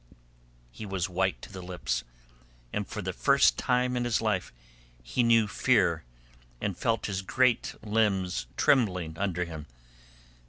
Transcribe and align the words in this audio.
He 0.71 0.83
was 0.83 1.07
white 1.11 1.39
to 1.43 1.51
the 1.53 1.61
lips, 1.61 2.03
and 2.73 2.87
for 2.87 3.03
the 3.03 3.13
first 3.13 3.55
time 3.55 3.95
in 3.95 4.03
his 4.03 4.19
life 4.19 4.51
he 5.03 5.21
knew 5.21 5.47
fear 5.47 6.05
and 6.59 6.75
felt 6.75 7.05
his 7.05 7.21
great 7.21 7.75
limbs 7.83 8.47
trembling 8.57 9.15
under 9.19 9.45
him. 9.45 9.67